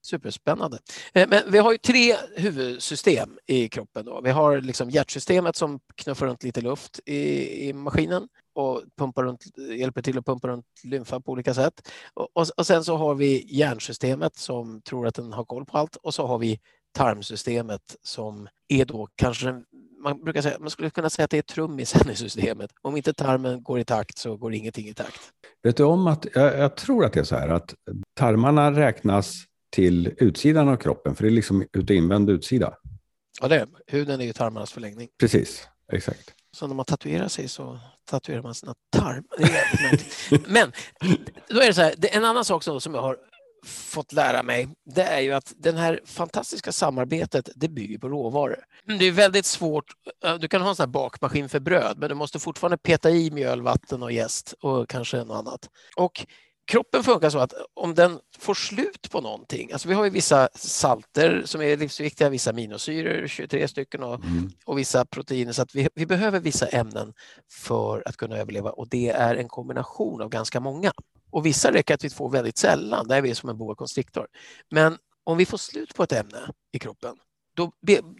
Superspännande. 0.06 0.80
Eh, 1.14 1.28
men 1.30 1.52
vi 1.52 1.58
har 1.58 1.72
ju 1.72 1.78
tre 1.78 2.16
huvudsystem 2.36 3.38
i 3.46 3.70
kroppen. 3.70 4.06
Då. 4.06 4.22
Vi 4.22 4.32
har 4.32 4.62
liksom 4.62 4.90
hjärtsystemet 4.90 5.56
som 5.56 5.80
knuffar 5.96 6.26
runt 6.26 6.44
lite 6.44 6.62
luft 6.62 7.00
i, 7.06 7.70
i 7.70 7.74
maskinen 7.74 8.28
och 8.56 8.84
pumpar 8.98 9.24
runt, 9.24 9.44
hjälper 9.58 10.02
till 10.02 10.18
att 10.18 10.26
pumpa 10.26 10.48
runt 10.48 10.66
lymfa 10.84 11.20
på 11.20 11.32
olika 11.32 11.54
sätt. 11.54 11.92
Och, 12.14 12.30
och, 12.34 12.48
och, 12.58 12.68
sen 12.68 12.84
så 12.84 12.98
har 12.98 13.16
vi 13.16 13.46
hjärnsystemet 13.56 14.36
som 14.36 14.82
tror 14.82 15.08
att 15.08 15.16
den 15.16 15.34
har 15.34 15.46
koll 15.46 15.66
på 15.66 15.78
allt 15.78 15.96
och 15.96 16.14
så 16.14 16.28
har 16.28 16.38
vi 16.38 16.60
tarmsystemet 16.96 17.96
som 18.04 18.48
är 18.68 18.86
då 18.86 19.08
kanske 19.16 19.62
man 20.04 20.24
brukar 20.24 20.42
säga, 20.42 20.60
man 20.60 20.70
skulle 20.70 20.90
kunna 20.90 21.10
säga 21.10 21.24
att 21.24 21.32
det 21.32 21.38
är 21.38 21.42
trummisen 21.42 22.10
i 22.12 22.16
systemet. 22.16 22.72
Om 22.82 22.98
inte 22.98 23.14
tarmen 23.14 23.64
går 23.64 23.80
i 23.80 23.86
takt 23.86 24.18
så 24.18 24.38
går 24.38 24.54
ingenting 24.54 24.88
i 24.88 24.94
takt. 24.94 25.22
Vet 25.64 25.78
du 25.78 25.84
om 25.84 26.08
att, 26.08 26.26
jag, 26.34 26.60
jag 26.60 26.78
tror 26.78 27.06
att 27.06 27.14
det 27.14 27.20
är 27.20 27.24
så 27.24 27.36
här 27.36 27.50
att 27.50 27.74
tarmarna 28.14 28.72
räknas 28.72 29.36
till 29.70 30.14
utsidan 30.18 30.68
av 30.70 30.78
kroppen, 30.78 31.16
för 31.16 31.24
det 31.24 31.30
är 31.30 31.32
liksom 31.32 31.62
ut 31.74 31.90
och 31.90 31.96
invänd 31.96 32.30
utsida. 32.30 32.74
Ja, 33.42 33.48
det 33.48 33.56
är 33.56 33.68
Huden 33.88 34.22
är 34.22 34.26
ju 34.26 34.34
tarmarnas 34.34 34.72
förlängning. 34.72 35.10
Precis, 35.20 35.68
exakt. 35.92 36.34
Så 36.52 36.68
när 36.68 36.76
man 36.76 36.86
tatuerar 36.86 37.28
sig 37.28 37.48
så 37.48 37.80
tatuerar 38.10 38.42
man 38.42 38.56
sina 38.56 38.76
tarmar. 38.90 39.24
Men 40.54 40.72
då 41.50 41.62
är 41.62 41.68
det 41.68 41.74
så 41.74 41.82
här, 41.82 41.94
det 41.98 42.14
är 42.14 42.18
en 42.18 42.26
annan 42.26 42.46
sak 42.46 42.64
som 42.64 42.94
jag 42.94 43.02
har 43.02 43.18
fått 43.66 44.14
lära 44.14 44.44
mig, 44.44 44.68
det 44.86 45.04
är 45.04 45.20
ju 45.20 45.34
att 45.34 45.54
det 45.58 45.72
här 45.72 46.00
fantastiska 46.06 46.72
samarbetet, 46.72 47.50
det 47.56 47.70
bygger 47.70 47.98
på 47.98 48.10
råvaror. 48.10 48.66
Det 49.00 49.06
är 49.06 49.12
väldigt 49.12 49.46
svårt, 49.46 49.86
du 50.40 50.48
kan 50.48 50.62
ha 50.62 50.70
en 50.70 50.76
sån 50.76 50.84
här 50.84 50.92
bakmaskin 50.92 51.50
för 51.50 51.60
bröd, 51.60 51.98
men 51.98 52.10
du 52.10 52.16
måste 52.16 52.40
fortfarande 52.40 52.78
peta 52.78 53.10
i 53.10 53.32
mjöl, 53.32 53.62
vatten 53.62 54.04
och 54.04 54.12
jäst 54.12 54.54
och 54.62 54.90
kanske 54.90 55.18
något 55.18 55.38
annat. 55.38 55.70
Och 55.96 56.26
kroppen 56.66 57.04
funkar 57.04 57.30
så 57.30 57.40
att 57.40 57.54
om 57.74 57.96
den 57.96 58.20
får 58.40 58.54
slut 58.54 59.12
på 59.12 59.22
någonting, 59.22 59.72
alltså 59.72 59.88
vi 59.88 59.94
har 59.94 60.04
ju 60.04 60.10
vissa 60.10 60.50
salter 60.56 61.42
som 61.46 61.62
är 61.62 61.78
livsviktiga, 61.78 62.30
vissa 62.30 62.50
aminosyror, 62.50 63.28
23 63.28 63.68
stycken 63.68 64.04
och, 64.04 64.16
mm. 64.16 64.52
och 64.66 64.78
vissa 64.78 65.06
proteiner, 65.06 65.54
så 65.54 65.62
att 65.62 65.76
vi, 65.76 65.90
vi 65.96 66.06
behöver 66.06 66.40
vissa 66.40 66.68
ämnen 66.68 67.14
för 67.52 68.04
att 68.06 68.18
kunna 68.18 68.38
överleva 68.38 68.70
och 68.70 68.90
det 68.90 69.10
är 69.10 69.36
en 69.36 69.48
kombination 69.48 70.22
av 70.22 70.30
ganska 70.30 70.60
många. 70.60 70.92
Och 71.36 71.46
vissa 71.46 71.72
räcker 71.72 71.94
att 71.94 72.04
vi 72.04 72.10
får 72.10 72.30
väldigt 72.30 72.58
sällan, 72.58 73.08
där 73.08 73.18
är 73.18 73.22
vi 73.22 73.36
som 73.36 73.50
en 73.50 73.58
boa 73.58 73.76
constrictor. 73.76 74.28
Men 74.72 74.98
om 75.24 75.38
vi 75.38 75.46
får 75.46 75.58
slut 75.58 75.96
på 75.96 76.04
ett 76.04 76.12
ämne 76.12 76.50
i 76.72 76.80
kroppen, 76.80 77.16
då, 77.56 77.72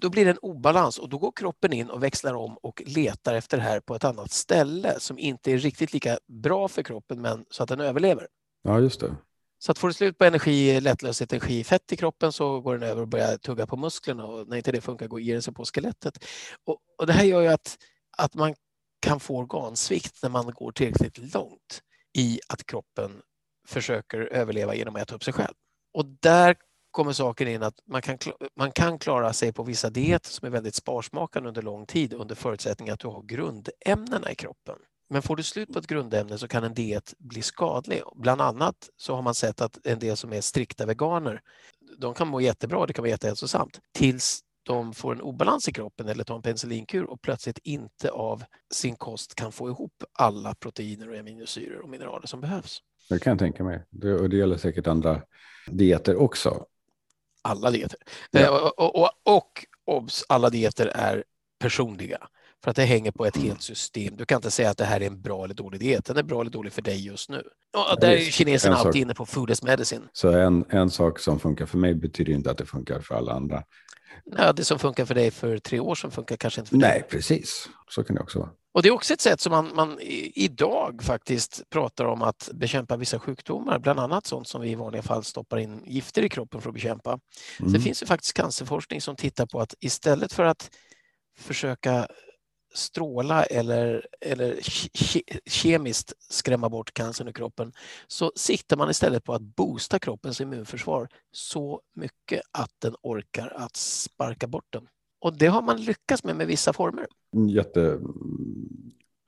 då 0.02 0.10
blir 0.10 0.26
det 0.26 0.32
en 0.32 0.38
obalans 0.38 0.98
och 0.98 1.10
då 1.10 1.18
går 1.18 1.32
kroppen 1.32 1.74
in 1.74 1.90
och 1.90 2.04
växlar 2.04 2.34
om 2.34 2.58
och 2.62 2.84
letar 2.86 3.36
efter 3.36 3.58
det 3.58 3.64
här 3.64 3.80
på 3.80 3.96
ett 3.96 4.04
annat 4.04 4.32
ställe 4.32 5.00
som 5.00 5.20
inte 5.20 5.52
är 5.52 5.58
riktigt 5.58 5.94
lika 5.94 6.20
bra 6.28 6.68
för 6.68 6.84
kroppen 6.84 7.22
men 7.22 7.46
så 7.50 7.64
att 7.64 7.70
den 7.70 7.80
överlever. 7.80 8.28
Ja, 8.64 8.80
just 8.80 9.00
det. 9.00 9.16
Så 9.60 9.72
att 9.72 9.78
får 9.78 9.88
du 9.88 9.94
slut 9.94 10.18
på 10.18 10.26
energi, 10.26 10.82
lättlösligt 10.82 11.34
energi, 11.34 11.64
fett 11.64 11.92
i 11.92 11.98
kroppen 11.98 12.32
så 12.32 12.62
går 12.62 12.74
den 12.78 12.90
över 12.90 13.02
och 13.02 13.08
börjar 13.08 13.38
tugga 13.38 13.68
på 13.68 13.78
musklerna 13.78 14.26
och 14.26 14.48
när 14.48 14.58
inte 14.58 14.72
det 14.72 14.82
funkar 14.82 15.08
går 15.08 15.20
den 15.20 15.42
sig 15.42 15.54
på 15.54 15.66
skelettet. 15.66 16.26
Och, 16.66 16.78
och 16.98 17.08
det 17.08 17.14
här 17.14 17.26
gör 17.26 17.42
ju 17.42 17.48
att, 17.48 17.78
att 18.18 18.34
man 18.34 18.56
kan 19.00 19.20
få 19.20 19.38
organsvikt 19.38 20.24
när 20.24 20.30
man 20.30 20.52
går 20.52 20.72
tillräckligt 20.72 21.34
långt 21.34 21.82
i 22.16 22.40
att 22.48 22.66
kroppen 22.66 23.22
försöker 23.68 24.20
överleva 24.20 24.76
genom 24.76 24.96
att 24.96 25.02
äta 25.02 25.16
upp 25.16 25.24
sig 25.24 25.34
själv. 25.34 25.54
Och 25.94 26.06
där 26.06 26.56
kommer 26.92 27.14
saken 27.14 27.48
in 27.48 27.64
att 27.64 27.76
man 27.88 28.02
kan, 28.02 28.18
man 28.56 28.72
kan 28.72 29.00
klara 29.00 29.34
sig 29.34 29.54
på 29.54 29.64
vissa 29.64 29.90
dieter 29.90 30.30
som 30.30 30.46
är 30.46 30.52
väldigt 30.52 30.76
sparsmakande 30.76 31.48
under 31.48 31.62
lång 31.62 31.86
tid 31.86 32.14
under 32.14 32.36
förutsättning 32.36 32.90
att 32.90 33.00
du 33.00 33.08
har 33.08 33.24
grundämnena 33.24 34.32
i 34.32 34.36
kroppen. 34.36 34.76
Men 35.10 35.22
får 35.22 35.36
du 35.36 35.44
slut 35.44 35.74
på 35.74 35.80
ett 35.80 35.88
grundämne 35.88 36.38
så 36.38 36.48
kan 36.48 36.64
en 36.64 36.74
diet 36.74 37.14
bli 37.18 37.42
skadlig. 37.42 38.02
Bland 38.16 38.42
annat 38.42 38.90
så 38.98 39.16
har 39.16 39.22
man 39.22 39.36
sett 39.36 39.62
att 39.62 39.86
en 39.86 40.00
del 40.00 40.18
som 40.18 40.34
är 40.34 40.42
strikta 40.42 40.86
veganer, 40.86 41.42
de 41.98 42.14
kan 42.14 42.28
må 42.28 42.42
jättebra, 42.42 42.86
det 42.86 42.94
kan 42.94 43.04
vara 43.04 43.10
jättehälsosamt, 43.10 43.80
tills 43.94 44.42
de 44.66 44.94
får 44.94 45.12
en 45.12 45.22
obalans 45.22 45.68
i 45.68 45.74
kroppen 45.74 46.08
eller 46.08 46.24
tar 46.24 46.36
en 46.36 46.42
penicillinkur 46.42 47.04
och 47.04 47.22
plötsligt 47.22 47.60
inte 47.64 48.12
av 48.12 48.44
sin 48.74 48.96
kost 48.96 49.36
kan 49.36 49.52
få 49.52 49.70
ihop 49.70 50.04
alla 50.14 50.56
proteiner 50.56 51.10
och 51.10 51.18
aminosyror 51.18 51.82
och 51.82 51.90
mineraler 51.90 52.28
som 52.28 52.42
behövs. 52.42 52.82
Det 53.10 53.20
kan 53.20 53.32
jag 53.32 53.40
tänka 53.40 53.64
mig. 53.64 53.84
Det, 53.90 54.14
och 54.14 54.30
det 54.30 54.38
gäller 54.38 54.58
säkert 54.58 54.88
andra 54.88 55.22
dieter 55.68 56.16
också. 56.16 56.66
Alla 57.42 57.72
dieter. 57.72 58.00
Ja. 58.32 58.40
Eh, 58.40 58.50
och, 58.50 58.96
och, 58.96 59.10
och, 59.24 59.66
obs, 59.86 60.26
alla 60.30 60.50
dieter 60.50 60.88
är 60.88 61.24
personliga. 61.60 62.28
För 62.64 62.70
att 62.70 62.76
det 62.76 62.84
hänger 62.84 63.12
på 63.12 63.26
ett 63.26 63.38
helt 63.38 63.62
system. 63.62 64.18
Du 64.18 64.26
kan 64.26 64.36
inte 64.36 64.52
säga 64.52 64.70
att 64.70 64.78
det 64.78 64.86
här 64.86 65.02
är 65.02 65.08
en 65.08 65.22
bra 65.22 65.44
eller 65.44 65.54
dålig 65.54 65.80
diet. 65.80 66.06
Den 66.06 66.18
är 66.18 66.24
bra 66.24 66.42
eller 66.42 66.52
dålig 66.52 66.74
för 66.74 66.82
dig 66.82 67.06
just 67.06 67.30
nu. 67.30 67.44
Och 67.92 68.00
där 68.00 68.12
är 68.12 68.20
kineserna 68.20 68.76
alltid 68.76 69.02
inne 69.02 69.14
på 69.14 69.26
food 69.26 69.52
as 69.52 69.64
medicine. 69.64 70.02
Så 70.14 70.30
en, 70.32 70.66
en 70.70 70.90
sak 70.90 71.20
som 71.20 71.40
funkar 71.40 71.66
för 71.66 71.78
mig 71.78 71.96
betyder 71.96 72.34
inte 72.34 72.52
att 72.52 72.58
det 72.58 72.66
funkar 72.66 73.00
för 73.00 73.16
alla 73.16 73.34
andra. 73.34 73.64
Ja, 74.38 74.54
det 74.54 74.66
som 74.66 74.80
funkar 74.80 75.06
för 75.06 75.16
dig 75.16 75.32
för 75.32 75.58
tre 75.58 75.80
år 75.80 75.96
sedan 75.96 76.12
funkar 76.12 76.36
kanske 76.36 76.62
inte 76.62 76.70
för 76.70 76.78
Nej, 76.78 76.90
dig. 76.90 77.00
Nej, 77.00 77.10
precis. 77.10 77.70
Så 77.90 78.04
kan 78.04 78.16
det 78.16 78.22
också 78.22 78.40
vara. 78.40 78.50
Och 78.74 78.82
det 78.82 78.90
är 78.90 78.94
också 78.94 79.14
ett 79.14 79.22
sätt 79.22 79.42
som 79.42 79.52
man, 79.52 79.72
man 79.76 79.98
idag 80.36 81.04
faktiskt 81.04 81.70
pratar 81.70 82.06
om 82.06 82.22
att 82.22 82.50
bekämpa 82.54 82.98
vissa 82.98 83.20
sjukdomar, 83.20 83.80
bland 83.80 84.00
annat 84.00 84.26
sånt 84.26 84.48
som 84.48 84.62
vi 84.62 84.70
i 84.70 84.76
vanliga 84.76 85.02
fall 85.02 85.24
stoppar 85.24 85.58
in 85.58 85.84
gifter 85.86 86.24
i 86.24 86.30
kroppen 86.30 86.62
för 86.62 86.70
att 86.70 86.74
bekämpa. 86.74 87.10
Mm. 87.10 87.22
Så 87.72 87.78
det 87.78 87.84
finns 87.84 88.04
ju 88.04 88.06
faktiskt 88.06 88.34
cancerforskning 88.34 89.02
som 89.02 89.16
tittar 89.16 89.46
på 89.46 89.60
att 89.62 89.74
istället 89.80 90.34
för 90.34 90.44
att 90.44 90.70
försöka 91.38 92.08
stråla 92.76 93.44
eller, 93.44 94.08
eller 94.22 94.60
ke 94.94 95.22
kemiskt 95.46 96.14
skrämma 96.20 96.70
bort 96.70 96.94
cancern 96.94 97.28
ur 97.28 97.32
kroppen 97.32 97.74
så 98.08 98.32
siktar 98.36 98.78
man 98.78 98.90
istället 98.90 99.24
på 99.24 99.34
att 99.34 99.42
boosta 99.42 100.00
kroppens 100.00 100.42
immunförsvar 100.42 101.10
så 101.32 101.82
mycket 101.96 102.42
att 102.52 102.72
den 102.80 102.96
orkar 103.02 103.54
att 103.56 103.76
sparka 103.76 104.48
bort 104.48 104.68
den. 104.70 104.88
Och 105.22 105.38
det 105.38 105.48
har 105.48 105.62
man 105.62 105.82
lyckats 105.82 106.24
med 106.24 106.36
med 106.36 106.48
vissa 106.48 106.74
former. 106.74 107.08
Mm, 107.36 107.50
jätte 107.50 108.00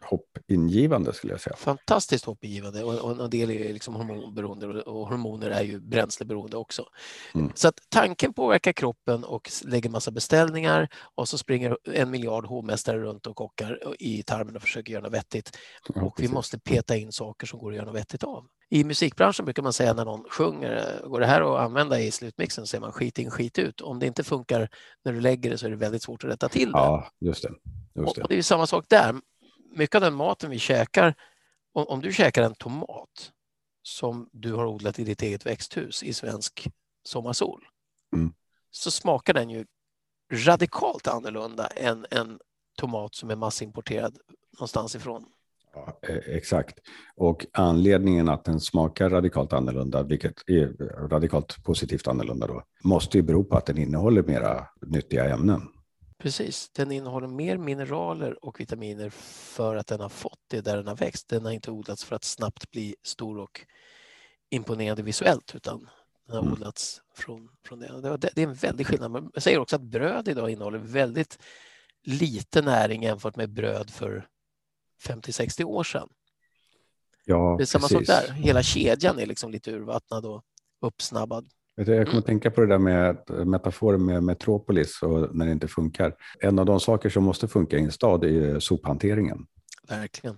hoppingivande 0.10 1.14
skulle 1.14 1.34
jag 1.34 1.42
säga. 1.42 1.56
Fantastiskt 1.56 2.26
hoppingivande 2.26 2.84
och, 2.84 3.24
en 3.24 3.30
del 3.30 3.52
är 3.52 3.74
liksom 3.74 3.96
hormonberoende 3.96 4.82
och 4.82 5.08
hormoner 5.08 5.50
är 5.50 5.64
ju 5.64 5.80
bränsleberoende 5.80 6.58
också. 6.58 6.86
Mm. 7.36 7.52
Så 7.56 7.68
att 7.68 7.80
tanken 7.90 8.34
påverkar 8.34 8.74
kroppen 8.74 9.24
och 9.24 9.50
lägger 9.66 9.90
massa 9.90 10.12
beställningar 10.12 10.90
och 11.16 11.30
så 11.30 11.38
springer 11.38 11.78
en 11.94 12.12
miljard 12.12 12.46
hovmästare 12.46 13.00
runt 13.00 13.28
och 13.28 13.36
kockar 13.36 13.96
i 14.00 14.24
tarmen 14.24 14.56
och 14.56 14.62
försöker 14.62 14.94
göra 14.94 15.04
något 15.04 15.14
vettigt. 15.14 15.58
Ja, 15.96 16.02
och 16.02 16.16
vi 16.20 16.28
måste 16.28 16.60
peta 16.60 16.98
in 16.98 17.12
saker 17.12 17.48
som 17.48 17.60
går 17.60 17.72
att 17.72 17.76
göra 17.76 17.86
något 17.86 17.96
vettigt 17.96 18.24
av. 18.24 18.46
I 18.70 18.84
musikbranschen 18.84 19.46
brukar 19.46 19.64
man 19.64 19.74
säga 19.74 19.94
när 19.94 20.06
någon 20.06 20.24
sjunger, 20.30 21.02
går 21.08 21.20
det 21.20 21.26
här 21.26 21.42
att 21.42 21.62
använda 21.62 22.00
i 22.00 22.12
slutmixen 22.12 22.68
säger 22.68 22.82
man 22.82 22.92
skit 22.92 23.20
in, 23.20 23.32
skit 23.32 23.60
ut. 23.60 23.82
Om 23.82 24.00
det 24.00 24.08
inte 24.08 24.24
funkar 24.24 24.70
när 25.06 25.14
du 25.14 25.22
lägger 25.22 25.50
det 25.50 25.58
så 25.58 25.66
är 25.66 25.70
det 25.70 25.76
väldigt 25.76 26.04
svårt 26.04 26.24
att 26.24 26.30
rätta 26.30 26.50
till 26.50 26.72
det. 26.72 26.78
Ja, 26.78 27.08
just 27.20 27.44
det. 27.44 27.50
Just 27.96 28.16
det. 28.16 28.22
Och 28.22 28.30
det 28.30 28.38
är 28.38 28.42
samma 28.42 28.68
sak 28.68 28.86
där 28.90 29.16
mycket 29.78 29.96
av 29.96 30.02
den 30.02 30.14
maten 30.14 30.50
vi 30.50 30.60
käkar, 30.60 31.16
om, 31.74 32.02
du 32.02 32.14
käkar 32.14 32.44
en 32.44 32.56
tomat 32.56 33.32
som 33.84 34.30
du 34.32 34.54
har 34.54 34.66
odlat 34.66 35.00
i 35.00 35.04
ditt 35.04 35.22
eget 35.22 35.46
växthus 35.46 36.04
i 36.04 36.14
svensk 36.14 36.68
sommarsol, 37.04 37.62
mm. 38.14 38.34
så 38.72 38.92
smakar 38.92 39.34
den 39.34 39.50
ju 39.50 39.66
radikalt 40.32 41.08
annorlunda 41.08 41.68
än 41.68 42.06
en 42.12 42.40
tomat 42.78 43.16
som 43.16 43.30
är 43.30 43.36
massimporterad 43.36 44.18
någonstans 44.54 44.96
ifrån. 44.96 45.26
Ja, 45.74 46.00
e, 46.02 46.22
exakt. 46.26 46.80
Och 47.16 47.46
anledningen 47.52 48.30
att 48.30 48.46
den 48.46 48.60
smakar 48.60 49.10
radikalt 49.10 49.54
annorlunda, 49.54 50.04
vilket 50.04 50.50
är 50.50 50.68
radikalt 51.08 51.64
positivt 51.64 52.08
annorlunda 52.08 52.48
då, 52.48 52.64
måste 52.84 53.18
ju 53.18 53.24
bero 53.24 53.44
på 53.44 53.58
att 53.58 53.66
den 53.66 53.78
innehåller 53.78 54.24
mera 54.24 54.68
nyttiga 54.82 55.34
ämnen. 55.34 55.62
Precis, 56.18 56.70
den 56.70 56.92
innehåller 56.92 57.28
mer 57.28 57.58
mineraler 57.58 58.46
och 58.46 58.60
vitaminer 58.60 59.10
för 59.10 59.76
att 59.76 59.88
den 59.88 60.00
har 60.00 60.10
fått 60.10 60.40
det 60.48 60.62
där 60.62 60.78
den 60.78 60.88
har 60.88 60.96
växt. 60.96 61.28
Den 61.28 61.46
har 61.46 61.52
inte 61.52 61.72
odlats 61.72 62.04
för 62.04 62.16
att 62.16 62.24
snabbt 62.24 62.72
bli 62.72 62.96
stor 63.04 63.40
och 63.40 63.66
imponerande 64.50 65.04
visuellt 65.04 65.56
utan 65.56 65.90
den 66.26 66.36
har 66.36 66.42
mm. 66.42 66.54
odlats 66.54 67.02
från, 67.16 67.50
från 67.64 67.80
det. 67.80 68.18
Det 68.18 68.38
är 68.38 68.48
en 68.48 68.54
väldig 68.54 68.88
skillnad. 68.88 69.32
Jag 69.34 69.44
säger 69.44 69.60
också 69.60 69.76
att 69.76 69.82
bröd 69.82 70.28
idag 70.28 70.50
innehåller 70.50 70.78
väldigt 70.78 71.40
lite 72.04 72.62
näring 72.62 73.04
jämfört 73.04 73.36
med 73.36 73.50
bröd 73.50 73.90
för 73.90 74.28
50-60 75.02 75.64
år 75.64 75.84
sedan. 75.84 76.10
Ja, 77.26 77.56
det 77.58 77.64
är 77.64 77.66
samma 77.66 77.88
precis. 77.88 78.08
sak 78.08 78.28
där. 78.28 78.34
Hela 78.34 78.64
kedjan 78.64 79.20
är 79.20 79.26
liksom 79.26 79.52
lite 79.52 79.72
urvattnad 79.72 80.26
och 80.26 80.44
uppsnabbad. 80.82 81.50
Jag 81.78 81.86
kommer 81.86 82.02
att 82.02 82.14
mm. 82.14 82.22
tänka 82.22 82.52
på 82.52 82.62
det 82.62 82.68
där 82.68 82.78
med 82.78 83.18
metaforen 83.48 84.06
med 84.06 84.24
Metropolis 84.24 85.02
och 85.02 85.36
när 85.36 85.46
det 85.46 85.52
inte 85.52 85.68
funkar. 85.68 86.16
En 86.40 86.60
av 86.60 86.66
de 86.66 86.80
saker 86.80 87.10
som 87.10 87.24
måste 87.24 87.48
funka 87.48 87.78
i 87.78 87.84
en 87.84 87.92
stad 87.92 88.24
är 88.24 88.60
sophanteringen. 88.60 89.46
Verkligen. 89.90 90.38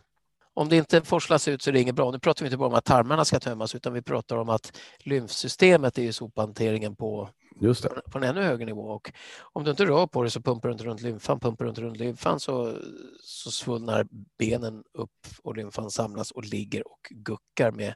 Om 0.53 0.69
det 0.69 0.75
inte 0.75 1.01
forslas 1.01 1.47
ut 1.47 1.61
så 1.61 1.69
är 1.69 1.71
det 1.73 1.81
inget 1.81 1.95
bra. 1.95 2.11
Nu 2.11 2.19
pratar 2.19 2.45
vi 2.45 2.47
inte 2.47 2.57
bara 2.57 2.67
om 2.67 2.73
att 2.73 2.85
tarmarna 2.85 3.25
ska 3.25 3.39
tömmas 3.39 3.75
utan 3.75 3.93
vi 3.93 4.01
pratar 4.01 4.37
om 4.37 4.49
att 4.49 4.77
lymfsystemet 4.99 5.97
är 5.97 6.01
ju 6.01 6.13
sophanteringen 6.13 6.95
på, 6.95 7.29
Just 7.61 7.83
det. 7.83 8.01
på 8.11 8.17
en 8.17 8.23
ännu 8.23 8.41
högre 8.41 8.65
nivå. 8.65 8.81
Och 8.81 9.11
om 9.53 9.63
du 9.63 9.71
inte 9.71 9.85
rör 9.85 10.07
på 10.07 10.23
det 10.23 10.29
så 10.29 10.41
pumpar 10.41 10.69
du 10.69 10.73
inte 10.73 10.85
runt 10.85 11.01
lymfan. 11.01 11.39
Pumpar 11.39 11.65
du 11.65 11.69
inte 11.69 11.81
runt 11.81 11.97
lymfan 11.97 12.39
så, 12.39 12.73
så 13.21 13.51
svullnar 13.51 14.07
benen 14.39 14.83
upp 14.93 15.27
och 15.43 15.55
lymfan 15.55 15.91
samlas 15.91 16.31
och 16.31 16.45
ligger 16.45 16.87
och 16.87 17.07
guckar 17.09 17.71
med 17.71 17.93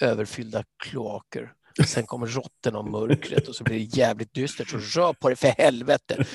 överfyllda 0.00 0.64
kloaker. 0.84 1.52
Sen 1.86 2.06
kommer 2.06 2.26
råttorna 2.26 2.78
och 2.78 2.90
mörkret 2.90 3.48
och 3.48 3.54
så 3.54 3.64
blir 3.64 3.78
det 3.78 3.96
jävligt 3.96 4.34
dystert. 4.34 4.68
Så 4.68 4.78
rör 4.78 5.12
på 5.12 5.28
det 5.28 5.36
för 5.36 5.48
helvete. 5.48 6.26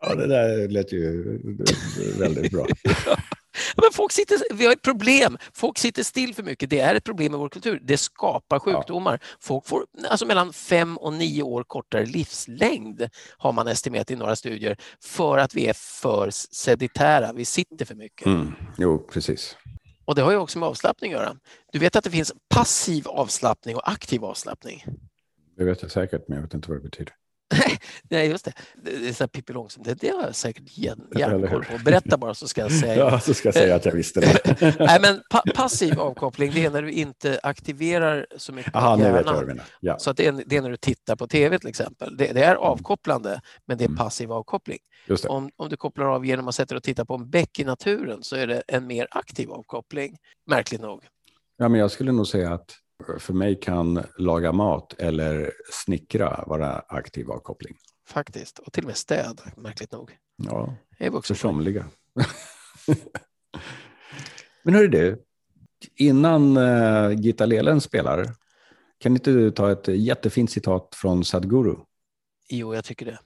Ja, 0.00 0.14
det 0.14 0.26
där 0.26 0.68
lät 0.68 0.92
ju 0.92 1.22
väldigt 2.18 2.52
bra. 2.52 2.66
Men 3.76 3.92
folk 3.92 4.12
sitter, 4.12 4.54
vi 4.54 4.66
har 4.66 4.72
ett 4.72 4.82
problem. 4.82 5.38
Folk 5.54 5.78
sitter 5.78 6.02
still 6.02 6.34
för 6.34 6.42
mycket. 6.42 6.70
Det 6.70 6.80
är 6.80 6.94
ett 6.94 7.04
problem 7.04 7.34
i 7.34 7.36
vår 7.36 7.48
kultur. 7.48 7.80
Det 7.82 7.96
skapar 7.96 8.58
sjukdomar. 8.58 9.18
Ja. 9.22 9.36
Folk 9.40 9.66
får 9.66 9.84
alltså 10.08 10.26
mellan 10.26 10.52
fem 10.52 10.96
och 10.96 11.12
nio 11.12 11.42
år 11.42 11.64
kortare 11.64 12.06
livslängd 12.06 13.08
har 13.38 13.52
man 13.52 13.68
estimerat 13.68 14.10
i 14.10 14.16
några 14.16 14.36
studier 14.36 14.76
för 15.02 15.38
att 15.38 15.54
vi 15.54 15.66
är 15.66 15.74
för 16.02 16.30
seditära. 16.30 17.32
Vi 17.32 17.44
sitter 17.44 17.84
för 17.84 17.94
mycket. 17.94 18.26
Mm. 18.26 18.52
Jo, 18.78 19.08
precis. 19.12 19.56
Och 20.04 20.14
det 20.14 20.22
har 20.22 20.30
ju 20.30 20.36
också 20.36 20.58
med 20.58 20.68
avslappning 20.68 21.12
att 21.12 21.20
göra. 21.20 21.36
Du 21.72 21.78
vet 21.78 21.96
att 21.96 22.04
det 22.04 22.10
finns 22.10 22.32
passiv 22.54 23.08
avslappning 23.08 23.76
och 23.76 23.90
aktiv 23.90 24.24
avslappning? 24.24 24.84
Det 25.56 25.64
vet 25.64 25.82
jag 25.82 25.90
säkert, 25.90 26.28
men 26.28 26.36
jag 26.36 26.42
vet 26.42 26.54
inte 26.54 26.68
vad 26.68 26.78
det 26.78 26.82
betyder. 26.82 27.14
Nej, 28.10 28.28
just 28.28 28.44
det. 28.44 28.52
Det 28.82 29.08
är 29.08 29.12
så 29.12 29.28
Pippi 29.28 29.52
Långstrump. 29.52 29.88
Det, 29.88 29.94
det 29.94 30.08
har 30.08 30.22
jag 30.22 30.34
säkert 30.34 30.78
järnkoll 30.78 31.64
på. 31.64 31.78
Berätta 31.84 32.16
bara 32.16 32.34
så 32.34 32.48
ska 32.48 32.60
jag 32.60 32.72
säga. 32.72 32.96
ja, 33.10 33.20
så 33.20 33.34
ska 33.34 33.48
jag 33.48 33.54
säga 33.54 33.74
att 33.74 33.84
jag 33.84 33.92
visste 33.92 34.20
det. 34.20 34.54
Nej, 34.78 34.98
men 35.00 35.22
pa 35.30 35.42
passiv 35.54 36.00
avkoppling, 36.00 36.52
det 36.54 36.64
är 36.64 36.70
när 36.70 36.82
du 36.82 36.90
inte 36.90 37.40
aktiverar 37.42 38.26
så 38.36 38.52
mycket 38.52 38.76
Aha, 38.76 38.98
hjärnan. 38.98 39.40
Du 39.40 39.46
menar. 39.46 39.64
Ja. 39.80 39.98
Så 39.98 40.10
att 40.10 40.16
det, 40.16 40.26
är, 40.26 40.42
det 40.46 40.56
är 40.56 40.62
när 40.62 40.70
du 40.70 40.76
tittar 40.76 41.16
på 41.16 41.26
tv 41.26 41.58
till 41.58 41.68
exempel. 41.68 42.16
Det, 42.16 42.32
det 42.32 42.44
är 42.44 42.54
avkopplande, 42.54 43.40
men 43.66 43.78
det 43.78 43.84
är 43.84 43.88
mm. 43.88 43.98
passiv 43.98 44.32
avkoppling. 44.32 44.78
Om, 45.28 45.50
om 45.56 45.68
du 45.68 45.76
kopplar 45.76 46.06
av 46.06 46.26
genom 46.26 46.48
att 46.48 46.54
sätta 46.54 46.74
dig 46.74 46.76
och 46.76 46.82
titta 46.82 47.04
på 47.04 47.14
en 47.14 47.30
bäck 47.30 47.58
i 47.58 47.64
naturen 47.64 48.22
så 48.22 48.36
är 48.36 48.46
det 48.46 48.62
en 48.68 48.86
mer 48.86 49.06
aktiv 49.10 49.50
avkoppling, 49.50 50.16
märkligt 50.46 50.80
nog. 50.80 51.04
Ja, 51.56 51.68
men 51.68 51.80
jag 51.80 51.90
skulle 51.90 52.12
nog 52.12 52.26
säga 52.26 52.52
att 52.52 52.74
för 53.18 53.32
mig 53.32 53.60
kan 53.60 54.04
laga 54.18 54.52
mat 54.52 54.94
eller 54.98 55.52
snickra 55.70 56.44
vara 56.46 56.82
aktiv 56.88 57.30
avkoppling. 57.30 57.76
Faktiskt, 58.08 58.58
och 58.58 58.72
till 58.72 58.84
och 58.84 58.88
med 58.88 58.96
städ, 58.96 59.40
märkligt 59.56 59.92
nog. 59.92 60.16
Ja, 60.36 60.76
för 61.22 61.34
somliga. 61.34 61.86
Men 64.62 64.74
hörru 64.74 64.88
du, 64.88 65.22
innan 65.96 66.56
uh, 66.56 67.20
Gita 67.20 67.46
Lelen 67.46 67.80
spelar, 67.80 68.34
kan 68.98 69.12
inte 69.12 69.30
du 69.30 69.50
ta 69.50 69.72
ett 69.72 69.88
jättefint 69.88 70.50
citat 70.50 70.94
från 70.94 71.24
Sadhguru? 71.24 71.76
Jo, 72.48 72.74
jag 72.74 72.84
tycker 72.84 73.06
det. 73.06 73.18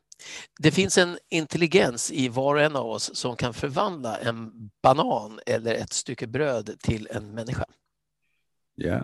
Det 0.59 0.71
finns 0.71 0.99
en 0.99 1.19
intelligens 1.31 2.13
i 2.13 2.29
var 2.29 2.55
och 2.55 2.61
en 2.61 2.77
av 2.77 2.87
oss 2.87 3.17
som 3.17 3.37
kan 3.37 3.55
förvandla 3.55 4.17
en 4.17 4.53
banan 4.83 5.41
eller 5.47 5.75
ett 5.75 5.93
stycke 5.93 6.27
bröd 6.27 6.77
till 6.81 7.09
en 7.11 7.35
människa. 7.35 7.65
Ja. 8.77 9.01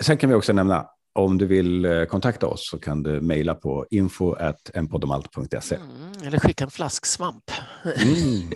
Sen 0.00 0.16
kan 0.16 0.30
vi 0.30 0.36
också 0.36 0.52
nämna, 0.52 0.86
om 1.14 1.38
du 1.38 1.46
vill 1.46 1.84
eh, 1.84 2.04
kontakta 2.04 2.46
oss 2.46 2.68
så 2.70 2.78
kan 2.78 3.02
du 3.02 3.20
mejla 3.20 3.54
på 3.54 3.86
info.enpodomalt.se. 3.90 5.74
Mm, 5.76 6.12
eller 6.26 6.38
skicka 6.38 6.64
en 6.64 6.70
flasksvamp. 6.70 7.50
Mm, 7.84 8.50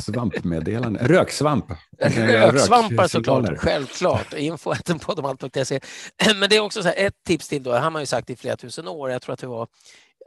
svampmeddelande. 0.00 1.00
Röksvamp. 1.02 1.64
Röksvampar 1.98 3.08
såklart, 3.08 3.58
självklart. 3.58 4.32
Info.enpodomalt.se. 4.32 5.80
Men 6.40 6.50
det 6.50 6.56
är 6.56 6.60
också 6.60 6.82
så 6.82 6.88
här, 6.88 7.06
ett 7.06 7.24
tips 7.26 7.48
till 7.48 7.62
då, 7.62 7.72
han 7.72 7.94
har 7.94 8.00
ju 8.00 8.06
sagt 8.06 8.30
i 8.30 8.36
flera 8.36 8.56
tusen 8.56 8.88
år, 8.88 9.10
jag 9.10 9.22
tror 9.22 9.32
att 9.32 9.40
det 9.40 9.46
var 9.46 9.68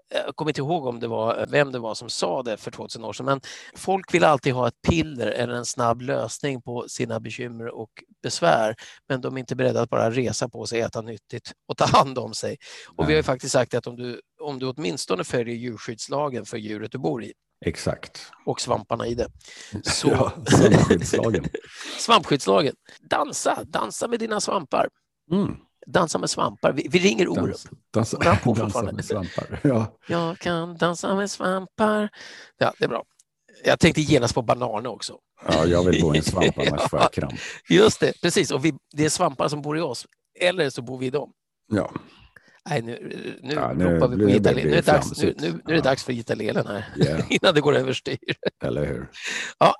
jag 0.09 0.35
kommer 0.35 0.51
inte 0.51 0.61
ihåg 0.61 0.85
om 0.85 0.99
det 0.99 1.07
var 1.07 1.45
vem 1.49 1.71
det 1.71 1.79
var 1.79 1.95
som 1.95 2.09
sa 2.09 2.43
det 2.43 2.57
för 2.57 2.71
2000 2.71 3.03
år 3.03 3.13
sedan, 3.13 3.25
men 3.25 3.41
folk 3.75 4.13
vill 4.13 4.23
alltid 4.23 4.53
ha 4.53 4.67
ett 4.67 4.81
piller 4.87 5.27
eller 5.27 5.53
en 5.53 5.65
snabb 5.65 6.01
lösning 6.01 6.61
på 6.61 6.85
sina 6.87 7.19
bekymmer 7.19 7.67
och 7.67 7.89
besvär, 8.23 8.75
men 9.09 9.21
de 9.21 9.35
är 9.35 9.39
inte 9.39 9.55
beredda 9.55 9.81
att 9.81 9.89
bara 9.89 10.11
resa 10.11 10.49
på 10.49 10.65
sig, 10.65 10.81
äta 10.81 11.01
nyttigt 11.01 11.51
och 11.67 11.77
ta 11.77 11.85
hand 11.85 12.17
om 12.17 12.33
sig. 12.33 12.57
Och 12.95 13.09
vi 13.09 13.13
har 13.13 13.17
ju 13.17 13.23
faktiskt 13.23 13.53
sagt 13.53 13.73
att 13.73 13.87
om 13.87 13.95
du, 13.95 14.21
om 14.41 14.59
du 14.59 14.65
åtminstone 14.65 15.23
följer 15.23 15.55
djurskyddslagen 15.55 16.45
för 16.45 16.57
djuret 16.57 16.91
du 16.91 16.97
bor 16.97 17.23
i, 17.23 17.33
Exakt. 17.65 18.31
och 18.45 18.61
svamparna 18.61 19.07
i 19.07 19.15
det. 19.15 19.27
Så... 19.83 20.07
Ja, 20.07 20.33
svampskyddslagen. 20.45 21.45
Svampskyddslagen. 21.97 22.75
Dansa, 23.01 23.63
dansa 23.67 24.07
med 24.07 24.19
dina 24.19 24.41
svampar. 24.41 24.89
Mm. 25.31 25.55
Dansa 25.87 26.17
med 26.19 26.29
svampar. 26.29 26.71
Vi, 26.73 26.87
vi 26.91 26.99
ringer 26.99 27.27
Orup. 27.27 27.45
Dans, 27.45 27.67
dansa, 27.93 28.17
dansa 28.17 28.41
fortfarande? 28.43 28.93
med 28.93 29.05
svampar. 29.05 29.59
Ja. 29.63 29.97
Jag 30.07 30.39
kan 30.39 30.77
dansa 30.77 31.15
med 31.15 31.31
svampar. 31.31 32.09
Ja, 32.57 32.73
det 32.79 32.85
är 32.85 32.89
bra. 32.89 33.03
Jag 33.63 33.79
tänkte 33.79 34.01
genast 34.01 34.33
på 34.35 34.41
bananer 34.41 34.89
också. 34.89 35.17
ja, 35.47 35.65
jag 35.65 35.83
vill 35.83 36.01
gå 36.01 36.15
i 36.15 36.17
en 36.17 36.23
svamp 36.23 36.57
annars 36.57 36.81
får 36.89 36.99
jag 36.99 37.13
kramp. 37.13 37.33
Just 37.69 37.99
det, 37.99 38.21
precis. 38.21 38.51
Och 38.51 38.65
vi, 38.65 38.73
det 38.93 39.05
är 39.05 39.09
svampar 39.09 39.47
som 39.47 39.61
bor 39.61 39.77
i 39.77 39.81
oss. 39.81 40.05
Eller 40.39 40.69
så 40.69 40.81
bor 40.81 40.97
vi 40.97 41.05
i 41.05 41.09
dem. 41.09 41.31
Ja. 41.71 41.91
Nej, 42.69 42.81
nu, 42.81 43.37
nu 43.43 43.53
Ja, 43.53 43.73
nu 43.73 43.83
ropar 43.85 44.07
vi 44.07 44.15
på 44.17 44.25
blir 44.25 44.53
Nu, 44.55 44.61
är 44.71 44.75
det 44.75 44.85
dags, 44.85 45.21
nu, 45.21 45.35
nu, 45.39 45.51
nu 45.51 45.57
är 45.57 45.67
det 45.67 45.75
Ja. 45.75 45.81
dags 45.81 46.03
för 46.03 46.13
Gitta 46.13 46.35
Lelen 46.35 46.67
här. 46.67 46.85
Yeah. 46.97 47.21
Innan 47.29 47.53
det 47.53 47.61
går 47.61 47.75
överstyr. 47.75 48.17
Eller 48.63 48.85
hur? 48.85 49.07
Ja. 49.59 49.75